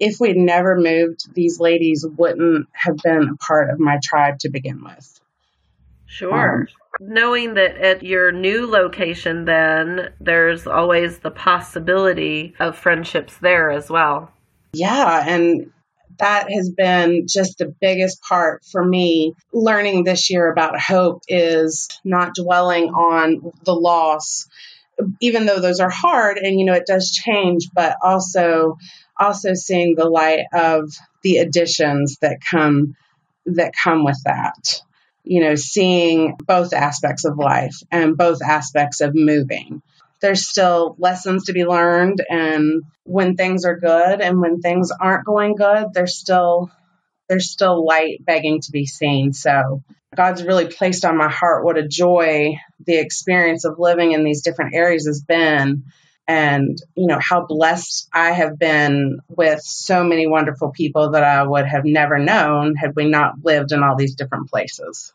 if 0.05 0.21
we'd 0.21 0.37
never 0.37 0.79
moved, 0.79 1.33
these 1.35 1.59
ladies 1.59 2.05
wouldn't 2.07 2.69
have 2.73 2.99
been 2.99 3.31
a 3.33 3.37
part 3.37 3.71
of 3.71 3.81
my 3.81 3.99
tribe 4.03 4.39
to 4.41 4.51
begin 4.51 4.85
with. 4.85 5.21
Sure. 6.05 6.61
Um, 6.61 6.69
Knowing 7.01 7.55
that 7.55 7.77
at 7.79 8.03
your 8.05 8.31
new 8.31 8.71
location, 8.71 9.47
then 9.47 10.13
there's 10.21 10.67
always 10.67 11.19
the 11.19 11.31
possibility 11.31 12.55
of 12.61 12.77
friendships 12.77 13.39
there 13.39 13.71
as 13.71 13.89
well. 13.91 14.31
Yeah. 14.75 15.25
And 15.27 15.73
that 16.19 16.53
has 16.53 16.71
been 16.71 17.27
just 17.27 17.59
the 17.59 17.75
biggest 17.81 18.23
part 18.23 18.63
for 18.71 18.85
me 18.85 19.33
learning 19.53 20.05
this 20.05 20.31
year 20.31 20.53
about 20.53 20.79
hope 20.79 21.23
is 21.29 21.89
not 22.05 22.35
dwelling 22.35 22.91
on 22.91 23.53
the 23.65 23.75
loss 23.75 24.47
even 25.21 25.47
though 25.47 25.61
those 25.61 25.81
are 25.81 25.91
hard 25.91 26.39
and 26.39 26.59
you 26.59 26.65
know 26.65 26.75
it 26.75 26.87
does 26.87 27.11
change 27.11 27.69
but 27.75 27.97
also 28.03 28.77
also 29.19 29.55
seeing 29.55 29.95
the 29.95 30.09
light 30.09 30.45
of 30.53 30.91
the 31.23 31.39
additions 31.39 32.19
that 32.21 32.39
come 32.41 32.95
that 33.47 33.73
come 33.83 34.05
with 34.05 34.21
that. 34.25 34.81
You 35.25 35.41
know 35.41 35.55
seeing 35.55 36.37
both 36.47 36.73
aspects 36.73 37.25
of 37.25 37.39
life 37.39 37.77
and 37.91 38.17
both 38.17 38.43
aspects 38.43 39.01
of 39.01 39.15
moving. 39.15 39.83
There's 40.21 40.49
still 40.49 40.97
lessons 40.99 41.45
to 41.45 41.53
be 41.53 41.65
learned 41.65 42.25
and 42.29 42.83
when 43.05 43.37
things 43.37 43.65
are 43.65 43.79
good 43.79 44.21
and 44.21 44.41
when 44.41 44.61
things 44.61 44.91
aren't 44.99 45.27
going 45.27 45.55
good 45.55 45.89
there's 45.93 46.17
still 46.17 46.71
there's 47.29 47.51
still 47.51 47.85
light 47.87 48.25
begging 48.25 48.61
to 48.61 48.73
be 48.73 48.87
seen. 48.87 49.33
So 49.33 49.83
god's 50.17 50.45
really 50.45 50.67
placed 50.67 51.05
on 51.05 51.17
my 51.17 51.31
heart 51.31 51.65
what 51.65 51.79
a 51.79 51.87
joy 51.87 52.55
the 52.87 52.99
experience 52.99 53.65
of 53.65 53.79
living 53.79 54.13
in 54.13 54.25
these 54.25 54.43
different 54.43 54.75
areas 54.75 55.07
has 55.07 55.23
been 55.23 55.85
and 56.27 56.79
you 56.95 57.07
know 57.07 57.19
how 57.21 57.45
blessed 57.47 58.09
I 58.13 58.31
have 58.31 58.59
been 58.59 59.19
with 59.29 59.61
so 59.61 60.05
many 60.05 60.27
wonderful 60.27 60.71
people 60.71 61.11
that 61.11 61.23
I 61.23 61.43
would 61.43 61.67
have 61.67 61.85
never 61.85 62.19
known 62.19 62.77
had 62.77 62.97
we 62.97 63.09
not 63.09 63.45
lived 63.45 63.73
in 63.73 63.83
all 63.83 63.97
these 63.97 64.15
different 64.15 64.49
places. 64.49 65.13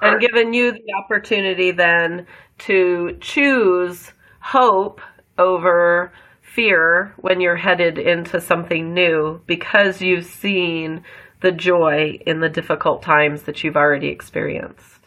And 0.00 0.20
given 0.20 0.52
you 0.52 0.72
the 0.72 0.94
opportunity 0.98 1.70
then 1.70 2.26
to 2.58 3.16
choose 3.20 4.12
hope 4.40 5.00
over 5.38 6.12
fear 6.40 7.14
when 7.18 7.40
you're 7.40 7.56
headed 7.56 7.98
into 7.98 8.40
something 8.40 8.92
new 8.92 9.40
because 9.46 10.02
you've 10.02 10.26
seen 10.26 11.02
the 11.42 11.52
joy 11.52 12.18
in 12.26 12.40
the 12.40 12.48
difficult 12.48 13.02
times 13.02 13.42
that 13.42 13.62
you've 13.62 13.76
already 13.76 14.08
experienced. 14.08 15.00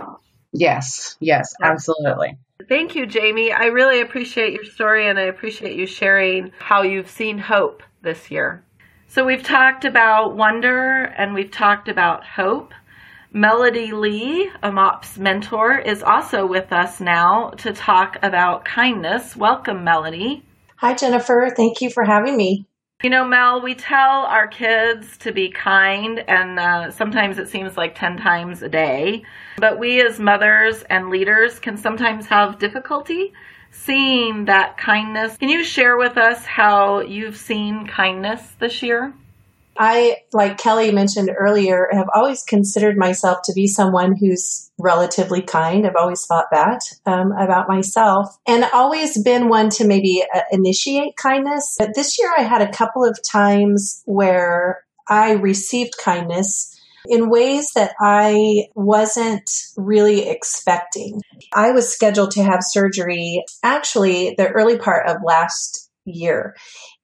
Yes, 0.51 1.17
yes, 1.19 1.53
absolutely. 1.61 2.37
Thank 2.69 2.95
you, 2.95 3.05
Jamie. 3.05 3.51
I 3.51 3.65
really 3.65 4.01
appreciate 4.01 4.53
your 4.53 4.63
story 4.63 5.07
and 5.09 5.19
I 5.19 5.23
appreciate 5.23 5.75
you 5.75 5.85
sharing 5.85 6.51
how 6.59 6.83
you've 6.83 7.09
seen 7.09 7.37
hope 7.37 7.83
this 8.01 8.31
year. 8.31 8.63
So, 9.07 9.25
we've 9.25 9.43
talked 9.43 9.85
about 9.85 10.35
wonder 10.35 11.03
and 11.17 11.33
we've 11.33 11.51
talked 11.51 11.89
about 11.89 12.25
hope. 12.25 12.73
Melody 13.31 13.91
Lee, 13.91 14.49
a 14.63 14.71
MOPS 14.71 15.17
mentor, 15.17 15.77
is 15.77 16.01
also 16.01 16.45
with 16.45 16.71
us 16.71 17.01
now 17.01 17.49
to 17.57 17.73
talk 17.73 18.17
about 18.23 18.63
kindness. 18.63 19.35
Welcome, 19.35 19.83
Melody. 19.83 20.43
Hi, 20.77 20.93
Jennifer. 20.93 21.49
Thank 21.53 21.81
you 21.81 21.89
for 21.89 22.05
having 22.05 22.37
me. 22.37 22.65
You 23.03 23.09
know, 23.09 23.25
Mel, 23.25 23.61
we 23.61 23.75
tell 23.75 24.25
our 24.25 24.47
kids 24.47 25.17
to 25.17 25.33
be 25.33 25.49
kind, 25.49 26.23
and 26.29 26.57
uh, 26.57 26.89
sometimes 26.91 27.37
it 27.37 27.49
seems 27.49 27.75
like 27.75 27.93
10 27.93 28.17
times 28.17 28.61
a 28.61 28.69
day. 28.69 29.23
But 29.57 29.77
we 29.77 30.01
as 30.01 30.17
mothers 30.17 30.81
and 30.89 31.09
leaders 31.09 31.59
can 31.59 31.75
sometimes 31.75 32.25
have 32.27 32.57
difficulty 32.57 33.33
seeing 33.69 34.45
that 34.45 34.77
kindness. 34.77 35.35
Can 35.37 35.49
you 35.49 35.63
share 35.63 35.97
with 35.97 36.17
us 36.17 36.45
how 36.45 37.01
you've 37.01 37.35
seen 37.35 37.85
kindness 37.85 38.41
this 38.59 38.81
year? 38.81 39.13
I, 39.77 40.17
like 40.34 40.58
Kelly 40.58 40.91
mentioned 40.91 41.29
earlier, 41.38 41.88
have 41.91 42.08
always 42.13 42.44
considered 42.44 42.98
myself 42.98 43.39
to 43.46 43.53
be 43.53 43.67
someone 43.67 44.15
who's 44.15 44.72
relatively 44.79 45.41
kind. 45.41 45.86
I've 45.86 45.96
always 46.00 46.25
thought 46.25 46.48
that 46.51 46.82
um, 47.05 47.32
about 47.34 47.67
myself 47.67 48.36
and 48.48 48.65
always 48.74 49.22
been 49.22 49.50
one 49.50 49.70
to 49.72 49.86
maybe 49.86 50.24
uh, 50.34 50.41
initiate 50.51 51.15
kindness. 51.17 51.75
But 51.77 51.96
this 51.96 52.17
year 52.20 52.32
I 52.38 52.44
had 52.44 52.62
a 52.62 52.72
couple 52.72 53.03
of 53.03 53.20
times 53.29 54.01
where 54.05 54.84
I 55.08 55.34
received 55.34 55.98
kindness 55.98 56.72
in 57.08 57.29
ways 57.29 57.72
that 57.75 57.94
I 58.00 58.67
wasn't 58.75 59.50
really 59.77 60.27
expecting. 60.27 61.22
I 61.53 61.72
was 61.72 61.94
scheduled 61.94 62.32
to 62.32 62.44
have 62.44 62.60
surgery 62.62 63.44
actually 63.63 64.34
the 64.38 64.50
early 64.50 64.77
part 64.77 65.08
of 65.08 65.17
last 65.24 65.89
year. 66.05 66.55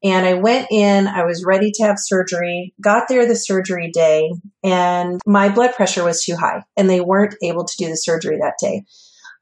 And 0.03 0.25
I 0.25 0.33
went 0.33 0.67
in, 0.71 1.07
I 1.07 1.25
was 1.25 1.45
ready 1.45 1.71
to 1.75 1.83
have 1.83 1.97
surgery, 1.99 2.73
got 2.81 3.07
there 3.07 3.27
the 3.27 3.35
surgery 3.35 3.91
day, 3.91 4.31
and 4.63 5.21
my 5.27 5.49
blood 5.49 5.73
pressure 5.75 6.03
was 6.03 6.23
too 6.23 6.35
high, 6.35 6.63
and 6.75 6.89
they 6.89 7.01
weren't 7.01 7.35
able 7.43 7.65
to 7.65 7.77
do 7.77 7.87
the 7.87 7.95
surgery 7.95 8.37
that 8.37 8.55
day. 8.59 8.83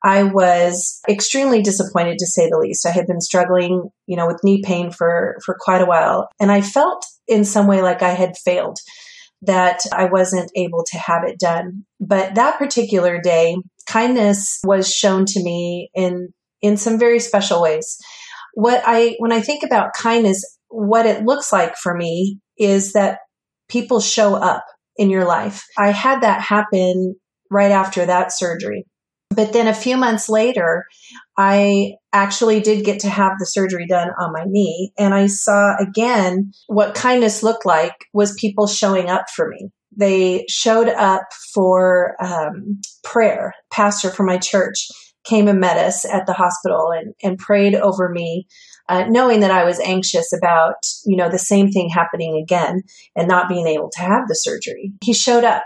I 0.04 0.24
was 0.24 1.02
extremely 1.10 1.62
disappointed 1.62 2.18
to 2.20 2.28
say 2.28 2.50
the 2.50 2.58
least. 2.58 2.86
I 2.86 2.92
had 2.92 3.08
been 3.08 3.22
struggling, 3.22 3.90
you 4.06 4.16
know, 4.16 4.28
with 4.28 4.44
knee 4.44 4.62
pain 4.64 4.92
for, 4.92 5.38
for 5.46 5.58
quite 5.60 5.82
a 5.82 5.86
while. 5.86 6.30
And 6.40 6.52
I 6.52 6.62
felt 6.62 7.06
in 7.28 7.44
some 7.44 7.68
way 7.68 7.82
like 7.82 8.02
I 8.02 8.12
had 8.12 8.38
failed, 8.38 8.80
that 9.42 9.82
I 9.94 10.06
wasn't 10.06 10.52
able 10.56 10.84
to 10.92 10.98
have 10.98 11.24
it 11.24 11.40
done. 11.40 11.86
But 12.00 12.36
that 12.36 12.58
particular 12.58 13.22
day, 13.22 13.58
kindness 13.88 14.60
was 14.66 14.94
shown 14.94 15.26
to 15.26 15.44
me 15.44 15.90
in, 15.94 16.34
in 16.62 16.78
some 16.78 17.00
very 17.00 17.20
special 17.20 17.62
ways 17.62 17.98
what 18.54 18.82
I, 18.86 19.16
when 19.20 19.32
I 19.32 19.42
think 19.42 19.64
about 19.64 19.94
kindness, 19.94 20.44
what 20.70 21.06
it 21.06 21.24
looks 21.24 21.52
like 21.52 21.76
for 21.76 21.96
me 21.96 22.40
is 22.58 22.94
that 22.94 23.20
people 23.70 24.00
show 24.00 24.36
up 24.36 24.66
in 24.98 25.10
your 25.10 25.26
life. 25.26 25.64
I 25.78 25.92
had 25.92 26.22
that 26.22 26.42
happen 26.42 27.16
right 27.50 27.72
after 27.72 28.06
that 28.06 28.32
surgery. 28.32 28.86
But 29.30 29.54
then 29.54 29.68
a 29.68 29.74
few 29.74 29.96
months 29.96 30.28
later, 30.28 30.86
I 31.38 31.94
actually 32.12 32.60
did 32.62 32.84
get 32.84 33.00
to 33.02 33.10
have 33.10 33.34
the 33.40 33.46
surgery 33.46 33.86
done 33.88 34.10
on 34.20 34.34
my 34.34 34.44
knee. 34.46 34.92
And 34.98 35.14
I 35.14 35.28
saw 35.28 35.76
again 35.78 36.52
what 36.68 36.96
kindness 36.96 37.44
looked 37.44 37.66
like 37.66 37.94
was 38.14 38.34
people 38.34 38.68
showing 38.68 39.10
up 39.10 39.30
for 39.34 39.48
me. 39.48 39.70
They 39.96 40.46
showed 40.50 40.90
up 40.90 41.24
for 41.54 42.16
um, 42.22 42.82
prayer. 43.04 43.54
Pastor 43.72 44.10
for 44.10 44.24
my 44.24 44.38
church 44.38 44.88
came 45.30 45.48
and 45.48 45.60
met 45.60 45.78
us 45.78 46.06
at 46.06 46.26
the 46.26 46.34
hospital 46.34 46.92
and, 46.92 47.14
and 47.24 47.38
prayed 47.38 47.76
over 47.76 48.10
me, 48.10 48.48
uh, 48.88 49.06
knowing 49.08 49.42
that 49.42 49.52
I 49.52 49.64
was 49.64 49.80
anxious 49.80 50.34
about, 50.34 50.76
you 51.06 51.16
know, 51.16 51.30
the 51.30 51.38
same 51.38 51.70
thing 51.70 51.90
happening 51.90 52.42
again 52.42 52.82
and 53.16 53.28
not 53.28 53.48
being 53.48 53.68
able 53.68 53.90
to 53.92 54.02
have 54.02 54.28
the 54.28 54.36
surgery. 54.36 54.92
He 55.04 55.14
showed 55.14 55.44
up 55.44 55.64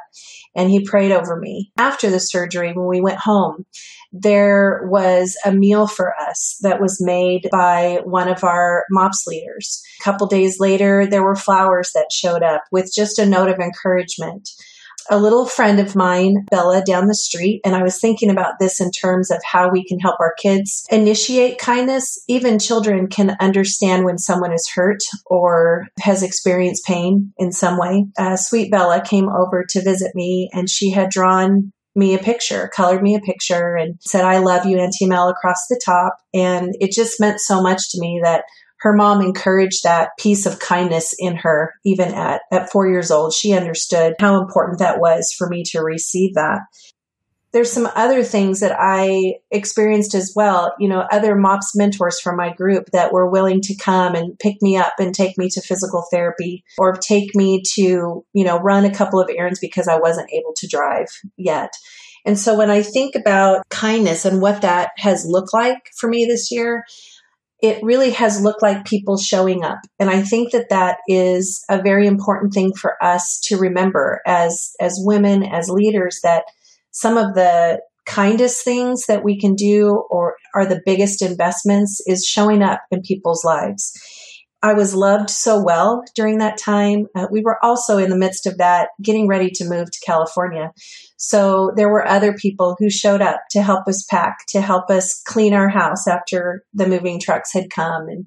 and 0.55 0.69
he 0.69 0.85
prayed 0.85 1.11
over 1.11 1.39
me. 1.39 1.71
After 1.77 2.09
the 2.09 2.19
surgery, 2.19 2.73
when 2.73 2.87
we 2.87 3.01
went 3.01 3.19
home, 3.19 3.65
there 4.11 4.81
was 4.85 5.35
a 5.43 5.51
meal 5.51 5.87
for 5.87 6.13
us 6.19 6.59
that 6.61 6.79
was 6.79 7.03
made 7.03 7.47
by 7.51 8.01
one 8.03 8.29
of 8.29 8.43
our 8.43 8.85
MOPS 8.91 9.25
leaders. 9.25 9.81
A 9.99 10.03
couple 10.03 10.27
days 10.27 10.59
later, 10.59 11.07
there 11.07 11.23
were 11.23 11.35
flowers 11.35 11.91
that 11.95 12.11
showed 12.11 12.43
up 12.43 12.63
with 12.71 12.93
just 12.93 13.17
a 13.17 13.25
note 13.25 13.49
of 13.49 13.59
encouragement 13.59 14.49
a 15.09 15.19
little 15.19 15.45
friend 15.45 15.79
of 15.79 15.95
mine, 15.95 16.45
Bella, 16.49 16.83
down 16.85 17.07
the 17.07 17.15
street, 17.15 17.61
and 17.65 17.75
I 17.75 17.83
was 17.83 17.99
thinking 17.99 18.29
about 18.29 18.59
this 18.59 18.79
in 18.81 18.91
terms 18.91 19.31
of 19.31 19.41
how 19.43 19.69
we 19.69 19.85
can 19.85 19.99
help 19.99 20.19
our 20.19 20.33
kids 20.37 20.85
initiate 20.89 21.59
kindness. 21.59 22.23
Even 22.27 22.59
children 22.59 23.07
can 23.07 23.35
understand 23.39 24.05
when 24.05 24.17
someone 24.17 24.53
is 24.53 24.69
hurt 24.73 25.03
or 25.25 25.87
has 25.99 26.23
experienced 26.23 26.85
pain 26.85 27.33
in 27.37 27.51
some 27.51 27.77
way. 27.77 28.05
Uh, 28.17 28.35
sweet 28.35 28.71
Bella 28.71 29.01
came 29.03 29.29
over 29.29 29.65
to 29.69 29.83
visit 29.83 30.13
me, 30.15 30.49
and 30.53 30.69
she 30.69 30.91
had 30.91 31.09
drawn 31.09 31.71
me 31.95 32.15
a 32.15 32.19
picture, 32.19 32.71
colored 32.75 33.03
me 33.03 33.15
a 33.15 33.19
picture, 33.19 33.75
and 33.75 33.95
said, 34.01 34.25
I 34.25 34.39
love 34.39 34.65
you, 34.65 34.79
Auntie 34.79 35.05
Mel, 35.05 35.29
across 35.29 35.67
the 35.69 35.79
top. 35.83 36.17
And 36.33 36.75
it 36.79 36.91
just 36.91 37.19
meant 37.19 37.39
so 37.39 37.61
much 37.61 37.91
to 37.91 37.99
me 37.99 38.19
that 38.23 38.45
her 38.83 38.93
mom 38.93 39.21
encouraged 39.21 39.83
that 39.83 40.09
piece 40.19 40.45
of 40.45 40.59
kindness 40.59 41.15
in 41.17 41.37
her, 41.37 41.73
even 41.85 42.13
at, 42.13 42.41
at 42.51 42.69
four 42.69 42.85
years 42.85 43.11
old. 43.11 43.33
She 43.33 43.53
understood 43.53 44.15
how 44.19 44.41
important 44.41 44.79
that 44.79 44.99
was 44.99 45.33
for 45.37 45.47
me 45.47 45.63
to 45.71 45.79
receive 45.79 46.33
that. 46.35 46.59
There's 47.53 47.71
some 47.71 47.87
other 47.95 48.23
things 48.23 48.59
that 48.59 48.75
I 48.77 49.35
experienced 49.51 50.15
as 50.15 50.33
well. 50.35 50.73
You 50.79 50.89
know, 50.89 51.05
other 51.11 51.33
MOPS 51.33 51.77
mentors 51.77 52.19
from 52.19 52.35
my 52.35 52.51
group 52.51 52.87
that 52.91 53.13
were 53.13 53.29
willing 53.29 53.61
to 53.61 53.77
come 53.77 54.15
and 54.15 54.37
pick 54.37 54.61
me 54.61 54.75
up 54.75 54.93
and 54.99 55.15
take 55.15 55.37
me 55.37 55.49
to 55.51 55.61
physical 55.61 56.05
therapy 56.11 56.65
or 56.77 56.93
take 56.93 57.33
me 57.35 57.61
to, 57.75 58.25
you 58.33 58.43
know, 58.43 58.59
run 58.59 58.83
a 58.83 58.93
couple 58.93 59.21
of 59.21 59.29
errands 59.29 59.59
because 59.59 59.87
I 59.87 59.97
wasn't 59.97 60.33
able 60.33 60.53
to 60.57 60.67
drive 60.67 61.07
yet. 61.37 61.71
And 62.25 62.39
so 62.39 62.57
when 62.57 62.69
I 62.69 62.81
think 62.81 63.15
about 63.15 63.67
kindness 63.69 64.25
and 64.25 64.41
what 64.41 64.61
that 64.61 64.91
has 64.97 65.25
looked 65.25 65.53
like 65.53 65.89
for 65.97 66.09
me 66.09 66.25
this 66.25 66.51
year, 66.51 66.83
it 67.63 67.81
really 67.81 68.11
has 68.11 68.41
looked 68.41 68.61
like 68.61 68.83
people 68.83 69.17
showing 69.17 69.63
up. 69.63 69.79
And 69.97 70.09
I 70.09 70.21
think 70.21 70.51
that 70.51 70.67
that 70.69 70.97
is 71.07 71.63
a 71.69 71.81
very 71.81 72.05
important 72.07 72.53
thing 72.53 72.73
for 72.73 73.01
us 73.01 73.39
to 73.45 73.57
remember 73.57 74.19
as, 74.27 74.73
as 74.81 74.99
women, 74.99 75.43
as 75.43 75.69
leaders, 75.69 76.19
that 76.23 76.43
some 76.91 77.15
of 77.15 77.35
the 77.35 77.81
kindest 78.05 78.65
things 78.65 79.05
that 79.05 79.23
we 79.23 79.39
can 79.39 79.55
do 79.55 80.03
or 80.09 80.35
are 80.53 80.65
the 80.65 80.81
biggest 80.85 81.21
investments 81.21 82.01
is 82.05 82.25
showing 82.25 82.61
up 82.61 82.81
in 82.91 83.01
people's 83.01 83.45
lives. 83.45 83.93
I 84.61 84.73
was 84.73 84.93
loved 84.93 85.29
so 85.29 85.63
well 85.63 86.03
during 86.15 86.39
that 86.39 86.57
time. 86.57 87.07
Uh, 87.15 87.27
we 87.31 87.41
were 87.41 87.63
also 87.63 87.97
in 87.97 88.09
the 88.09 88.17
midst 88.17 88.45
of 88.45 88.57
that, 88.57 88.89
getting 89.01 89.27
ready 89.27 89.49
to 89.51 89.69
move 89.69 89.89
to 89.89 90.05
California. 90.05 90.71
So 91.25 91.71
there 91.77 91.87
were 91.87 92.05
other 92.05 92.33
people 92.33 92.75
who 92.77 92.89
showed 92.89 93.21
up 93.21 93.43
to 93.51 93.61
help 93.61 93.87
us 93.87 94.03
pack, 94.09 94.39
to 94.49 94.59
help 94.59 94.89
us 94.89 95.21
clean 95.25 95.53
our 95.53 95.69
house 95.69 96.05
after 96.05 96.65
the 96.73 96.85
moving 96.85 97.17
trucks 97.17 97.53
had 97.53 97.69
come, 97.69 98.09
and 98.09 98.25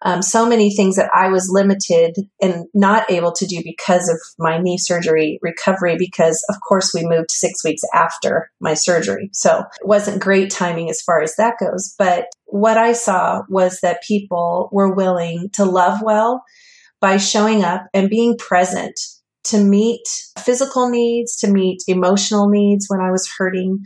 um, 0.00 0.22
so 0.22 0.48
many 0.48 0.74
things 0.74 0.96
that 0.96 1.10
I 1.14 1.28
was 1.28 1.50
limited 1.52 2.16
and 2.40 2.64
not 2.72 3.10
able 3.10 3.32
to 3.32 3.46
do 3.46 3.60
because 3.62 4.08
of 4.08 4.18
my 4.38 4.56
knee 4.58 4.78
surgery 4.78 5.38
recovery. 5.42 5.96
Because 5.98 6.42
of 6.48 6.56
course 6.66 6.92
we 6.94 7.04
moved 7.04 7.30
six 7.30 7.62
weeks 7.62 7.82
after 7.94 8.50
my 8.60 8.72
surgery, 8.72 9.28
so 9.34 9.58
it 9.58 9.86
wasn't 9.86 10.22
great 10.22 10.50
timing 10.50 10.88
as 10.88 11.02
far 11.02 11.20
as 11.20 11.36
that 11.36 11.56
goes. 11.60 11.94
But 11.98 12.28
what 12.46 12.78
I 12.78 12.94
saw 12.94 13.42
was 13.50 13.80
that 13.80 14.02
people 14.02 14.70
were 14.72 14.94
willing 14.94 15.50
to 15.52 15.66
love 15.66 16.00
well 16.02 16.42
by 16.98 17.18
showing 17.18 17.62
up 17.62 17.86
and 17.92 18.08
being 18.08 18.38
present 18.38 18.98
to 19.48 19.62
meet 19.62 20.06
physical 20.38 20.88
needs, 20.88 21.36
to 21.38 21.50
meet 21.50 21.82
emotional 21.86 22.48
needs 22.48 22.86
when 22.88 23.00
I 23.00 23.10
was 23.10 23.28
hurting, 23.38 23.84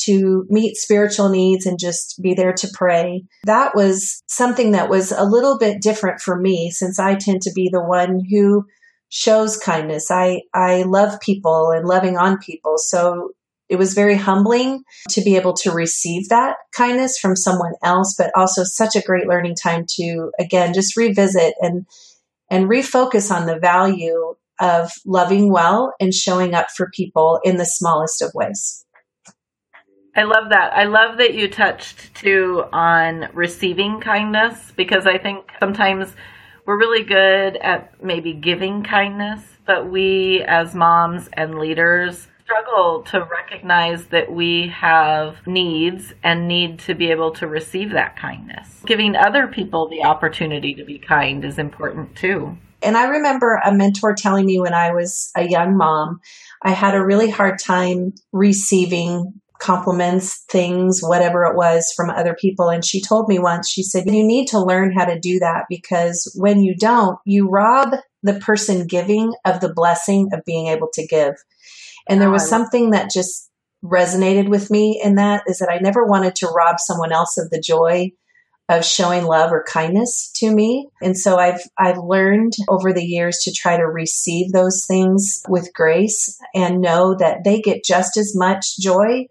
to 0.00 0.46
meet 0.48 0.76
spiritual 0.76 1.28
needs 1.28 1.66
and 1.66 1.78
just 1.78 2.20
be 2.22 2.34
there 2.34 2.52
to 2.52 2.68
pray. 2.74 3.24
That 3.44 3.74
was 3.74 4.22
something 4.28 4.72
that 4.72 4.90
was 4.90 5.12
a 5.12 5.24
little 5.24 5.58
bit 5.58 5.80
different 5.80 6.20
for 6.20 6.38
me 6.38 6.70
since 6.70 6.98
I 6.98 7.14
tend 7.14 7.42
to 7.42 7.52
be 7.54 7.68
the 7.72 7.82
one 7.82 8.20
who 8.30 8.66
shows 9.08 9.56
kindness. 9.56 10.10
I, 10.10 10.42
I 10.52 10.82
love 10.82 11.20
people 11.20 11.70
and 11.70 11.86
loving 11.86 12.16
on 12.16 12.38
people. 12.38 12.78
So 12.78 13.30
it 13.68 13.76
was 13.76 13.94
very 13.94 14.16
humbling 14.16 14.82
to 15.10 15.22
be 15.22 15.36
able 15.36 15.54
to 15.54 15.70
receive 15.70 16.28
that 16.28 16.56
kindness 16.74 17.18
from 17.18 17.36
someone 17.36 17.74
else, 17.82 18.14
but 18.18 18.30
also 18.36 18.64
such 18.64 18.96
a 18.96 19.02
great 19.02 19.26
learning 19.26 19.54
time 19.54 19.86
to, 19.96 20.32
again, 20.38 20.74
just 20.74 20.96
revisit 20.96 21.54
and, 21.60 21.86
and 22.50 22.68
refocus 22.68 23.34
on 23.34 23.46
the 23.46 23.58
value 23.58 24.34
of 24.60 24.90
loving 25.04 25.52
well 25.52 25.92
and 26.00 26.14
showing 26.14 26.54
up 26.54 26.66
for 26.76 26.90
people 26.94 27.40
in 27.44 27.56
the 27.56 27.64
smallest 27.64 28.22
of 28.22 28.30
ways. 28.34 28.84
I 30.16 30.22
love 30.22 30.50
that. 30.50 30.72
I 30.74 30.84
love 30.84 31.18
that 31.18 31.34
you 31.34 31.48
touched 31.48 32.14
too 32.14 32.64
on 32.72 33.28
receiving 33.32 34.00
kindness 34.00 34.72
because 34.76 35.06
I 35.06 35.18
think 35.18 35.50
sometimes 35.58 36.14
we're 36.66 36.78
really 36.78 37.02
good 37.02 37.56
at 37.56 38.02
maybe 38.02 38.32
giving 38.32 38.84
kindness, 38.84 39.42
but 39.66 39.90
we 39.90 40.42
as 40.46 40.74
moms 40.74 41.28
and 41.32 41.58
leaders 41.58 42.28
struggle 42.44 43.02
to 43.02 43.26
recognize 43.30 44.06
that 44.06 44.30
we 44.30 44.68
have 44.68 45.44
needs 45.46 46.12
and 46.22 46.46
need 46.46 46.78
to 46.78 46.94
be 46.94 47.10
able 47.10 47.32
to 47.32 47.46
receive 47.46 47.90
that 47.90 48.16
kindness. 48.16 48.82
Giving 48.86 49.16
other 49.16 49.46
people 49.46 49.88
the 49.88 50.04
opportunity 50.04 50.74
to 50.74 50.84
be 50.84 50.98
kind 50.98 51.44
is 51.44 51.58
important 51.58 52.14
too. 52.14 52.56
And 52.84 52.96
I 52.96 53.06
remember 53.06 53.60
a 53.64 53.74
mentor 53.74 54.14
telling 54.14 54.46
me 54.46 54.60
when 54.60 54.74
I 54.74 54.92
was 54.92 55.30
a 55.36 55.48
young 55.48 55.76
mom, 55.76 56.20
I 56.62 56.70
had 56.70 56.94
a 56.94 57.04
really 57.04 57.30
hard 57.30 57.58
time 57.58 58.12
receiving 58.32 59.40
compliments, 59.60 60.44
things, 60.50 61.00
whatever 61.00 61.44
it 61.44 61.56
was 61.56 61.92
from 61.96 62.10
other 62.10 62.36
people. 62.38 62.68
And 62.68 62.84
she 62.84 63.00
told 63.00 63.28
me 63.28 63.38
once, 63.38 63.70
she 63.70 63.82
said, 63.82 64.06
you 64.06 64.24
need 64.24 64.48
to 64.48 64.60
learn 64.60 64.92
how 64.92 65.06
to 65.06 65.18
do 65.18 65.38
that 65.38 65.64
because 65.68 66.30
when 66.38 66.60
you 66.60 66.76
don't, 66.76 67.18
you 67.24 67.48
rob 67.48 67.94
the 68.22 68.34
person 68.34 68.86
giving 68.86 69.32
of 69.44 69.60
the 69.60 69.72
blessing 69.72 70.28
of 70.32 70.44
being 70.44 70.66
able 70.66 70.88
to 70.94 71.06
give. 71.06 71.34
And 72.08 72.20
there 72.20 72.30
was 72.30 72.48
something 72.48 72.90
that 72.90 73.10
just 73.10 73.50
resonated 73.82 74.48
with 74.48 74.70
me 74.70 75.00
in 75.02 75.14
that 75.14 75.44
is 75.46 75.58
that 75.58 75.70
I 75.70 75.78
never 75.78 76.04
wanted 76.04 76.34
to 76.36 76.48
rob 76.48 76.76
someone 76.78 77.12
else 77.12 77.38
of 77.38 77.50
the 77.50 77.60
joy 77.60 78.10
of 78.68 78.84
showing 78.84 79.24
love 79.24 79.52
or 79.52 79.64
kindness 79.64 80.30
to 80.36 80.50
me. 80.54 80.88
And 81.02 81.16
so 81.18 81.36
I've, 81.36 81.60
I've 81.78 81.98
learned 81.98 82.54
over 82.68 82.92
the 82.92 83.04
years 83.04 83.38
to 83.42 83.52
try 83.52 83.76
to 83.76 83.86
receive 83.86 84.52
those 84.52 84.84
things 84.86 85.42
with 85.48 85.74
grace 85.74 86.38
and 86.54 86.80
know 86.80 87.14
that 87.18 87.44
they 87.44 87.60
get 87.60 87.84
just 87.84 88.16
as 88.16 88.32
much 88.34 88.78
joy 88.78 89.26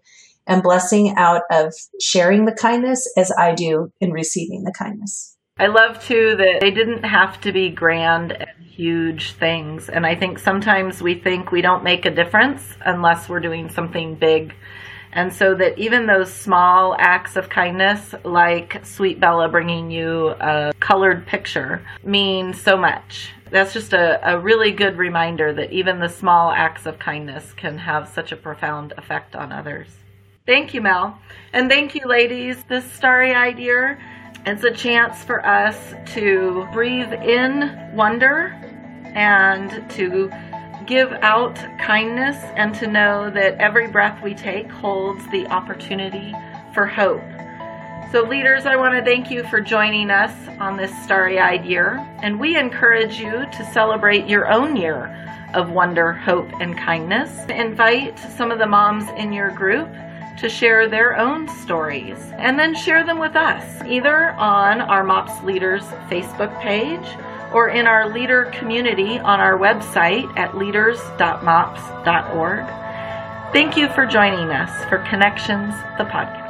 and 0.46 0.62
blessing 0.62 1.14
out 1.16 1.42
of 1.50 1.72
sharing 2.00 2.44
the 2.44 2.54
kindness 2.54 3.10
as 3.16 3.32
I 3.36 3.54
do 3.54 3.90
in 4.00 4.12
receiving 4.12 4.64
the 4.64 4.72
kindness. 4.72 5.36
I 5.58 5.68
love 5.68 6.02
too 6.04 6.34
that 6.36 6.58
they 6.60 6.70
didn't 6.70 7.04
have 7.04 7.40
to 7.42 7.52
be 7.52 7.70
grand 7.70 8.32
and 8.32 8.48
huge 8.58 9.32
things. 9.34 9.88
And 9.88 10.04
I 10.04 10.16
think 10.16 10.40
sometimes 10.40 11.00
we 11.00 11.14
think 11.14 11.52
we 11.52 11.62
don't 11.62 11.84
make 11.84 12.06
a 12.06 12.10
difference 12.10 12.62
unless 12.84 13.28
we're 13.28 13.40
doing 13.40 13.68
something 13.68 14.16
big 14.16 14.54
and 15.14 15.32
so 15.32 15.54
that 15.54 15.78
even 15.78 16.06
those 16.06 16.32
small 16.32 16.96
acts 16.98 17.36
of 17.36 17.48
kindness, 17.48 18.14
like 18.24 18.84
Sweet 18.84 19.20
Bella 19.20 19.48
bringing 19.48 19.90
you 19.90 20.30
a 20.40 20.72
colored 20.80 21.26
picture, 21.26 21.86
mean 22.02 22.52
so 22.52 22.76
much. 22.76 23.32
That's 23.50 23.72
just 23.72 23.92
a, 23.92 24.20
a 24.28 24.38
really 24.38 24.72
good 24.72 24.98
reminder 24.98 25.52
that 25.54 25.72
even 25.72 26.00
the 26.00 26.08
small 26.08 26.50
acts 26.50 26.86
of 26.86 26.98
kindness 26.98 27.52
can 27.52 27.78
have 27.78 28.08
such 28.08 28.32
a 28.32 28.36
profound 28.36 28.92
effect 28.98 29.36
on 29.36 29.52
others. 29.52 29.86
Thank 30.46 30.74
you, 30.74 30.80
Mel. 30.80 31.18
And 31.52 31.70
thank 31.70 31.94
you, 31.94 32.06
ladies. 32.06 32.64
This 32.64 32.84
starry 32.92 33.34
eyed 33.34 33.58
year, 33.58 34.00
it's 34.44 34.64
a 34.64 34.72
chance 34.72 35.22
for 35.22 35.46
us 35.46 35.94
to 36.14 36.68
breathe 36.72 37.12
in 37.12 37.92
wonder 37.94 38.48
and 39.14 39.88
to 39.92 40.28
give 40.86 41.12
out 41.22 41.56
kindness 41.78 42.36
and 42.56 42.74
to 42.74 42.86
know 42.86 43.30
that 43.30 43.56
every 43.58 43.88
breath 43.88 44.22
we 44.22 44.34
take 44.34 44.70
holds 44.70 45.26
the 45.28 45.46
opportunity 45.48 46.34
for 46.72 46.86
hope. 46.86 47.22
So, 48.12 48.22
leaders, 48.22 48.66
I 48.66 48.76
want 48.76 48.94
to 48.94 49.02
thank 49.02 49.30
you 49.30 49.42
for 49.44 49.60
joining 49.60 50.10
us 50.10 50.32
on 50.60 50.76
this 50.76 50.92
starry 51.02 51.40
eyed 51.40 51.64
year, 51.64 51.96
and 52.22 52.38
we 52.38 52.56
encourage 52.56 53.18
you 53.18 53.30
to 53.30 53.70
celebrate 53.72 54.28
your 54.28 54.50
own 54.52 54.76
year 54.76 55.10
of 55.54 55.70
wonder, 55.70 56.12
hope, 56.12 56.48
and 56.60 56.76
kindness. 56.76 57.44
Invite 57.48 58.18
some 58.36 58.50
of 58.50 58.58
the 58.58 58.66
moms 58.66 59.08
in 59.16 59.32
your 59.32 59.50
group 59.50 59.88
to 60.38 60.48
share 60.48 60.88
their 60.88 61.16
own 61.16 61.48
stories 61.48 62.18
and 62.38 62.58
then 62.58 62.74
share 62.74 63.04
them 63.04 63.18
with 63.18 63.36
us, 63.36 63.82
either 63.86 64.30
on 64.32 64.80
our 64.80 65.04
MOPS 65.04 65.42
Leaders 65.42 65.82
Facebook 66.08 66.60
page 66.60 67.16
or 67.54 67.68
in 67.68 67.86
our 67.86 68.12
leader 68.12 68.50
community 68.52 69.18
on 69.20 69.40
our 69.40 69.56
website 69.56 70.30
at 70.36 70.58
leaders.mops.org. 70.58 72.66
Thank 73.54 73.76
you 73.76 73.88
for 73.88 74.04
joining 74.04 74.50
us 74.50 74.84
for 74.88 74.98
Connections, 75.08 75.74
the 75.96 76.04
podcast. 76.04 76.43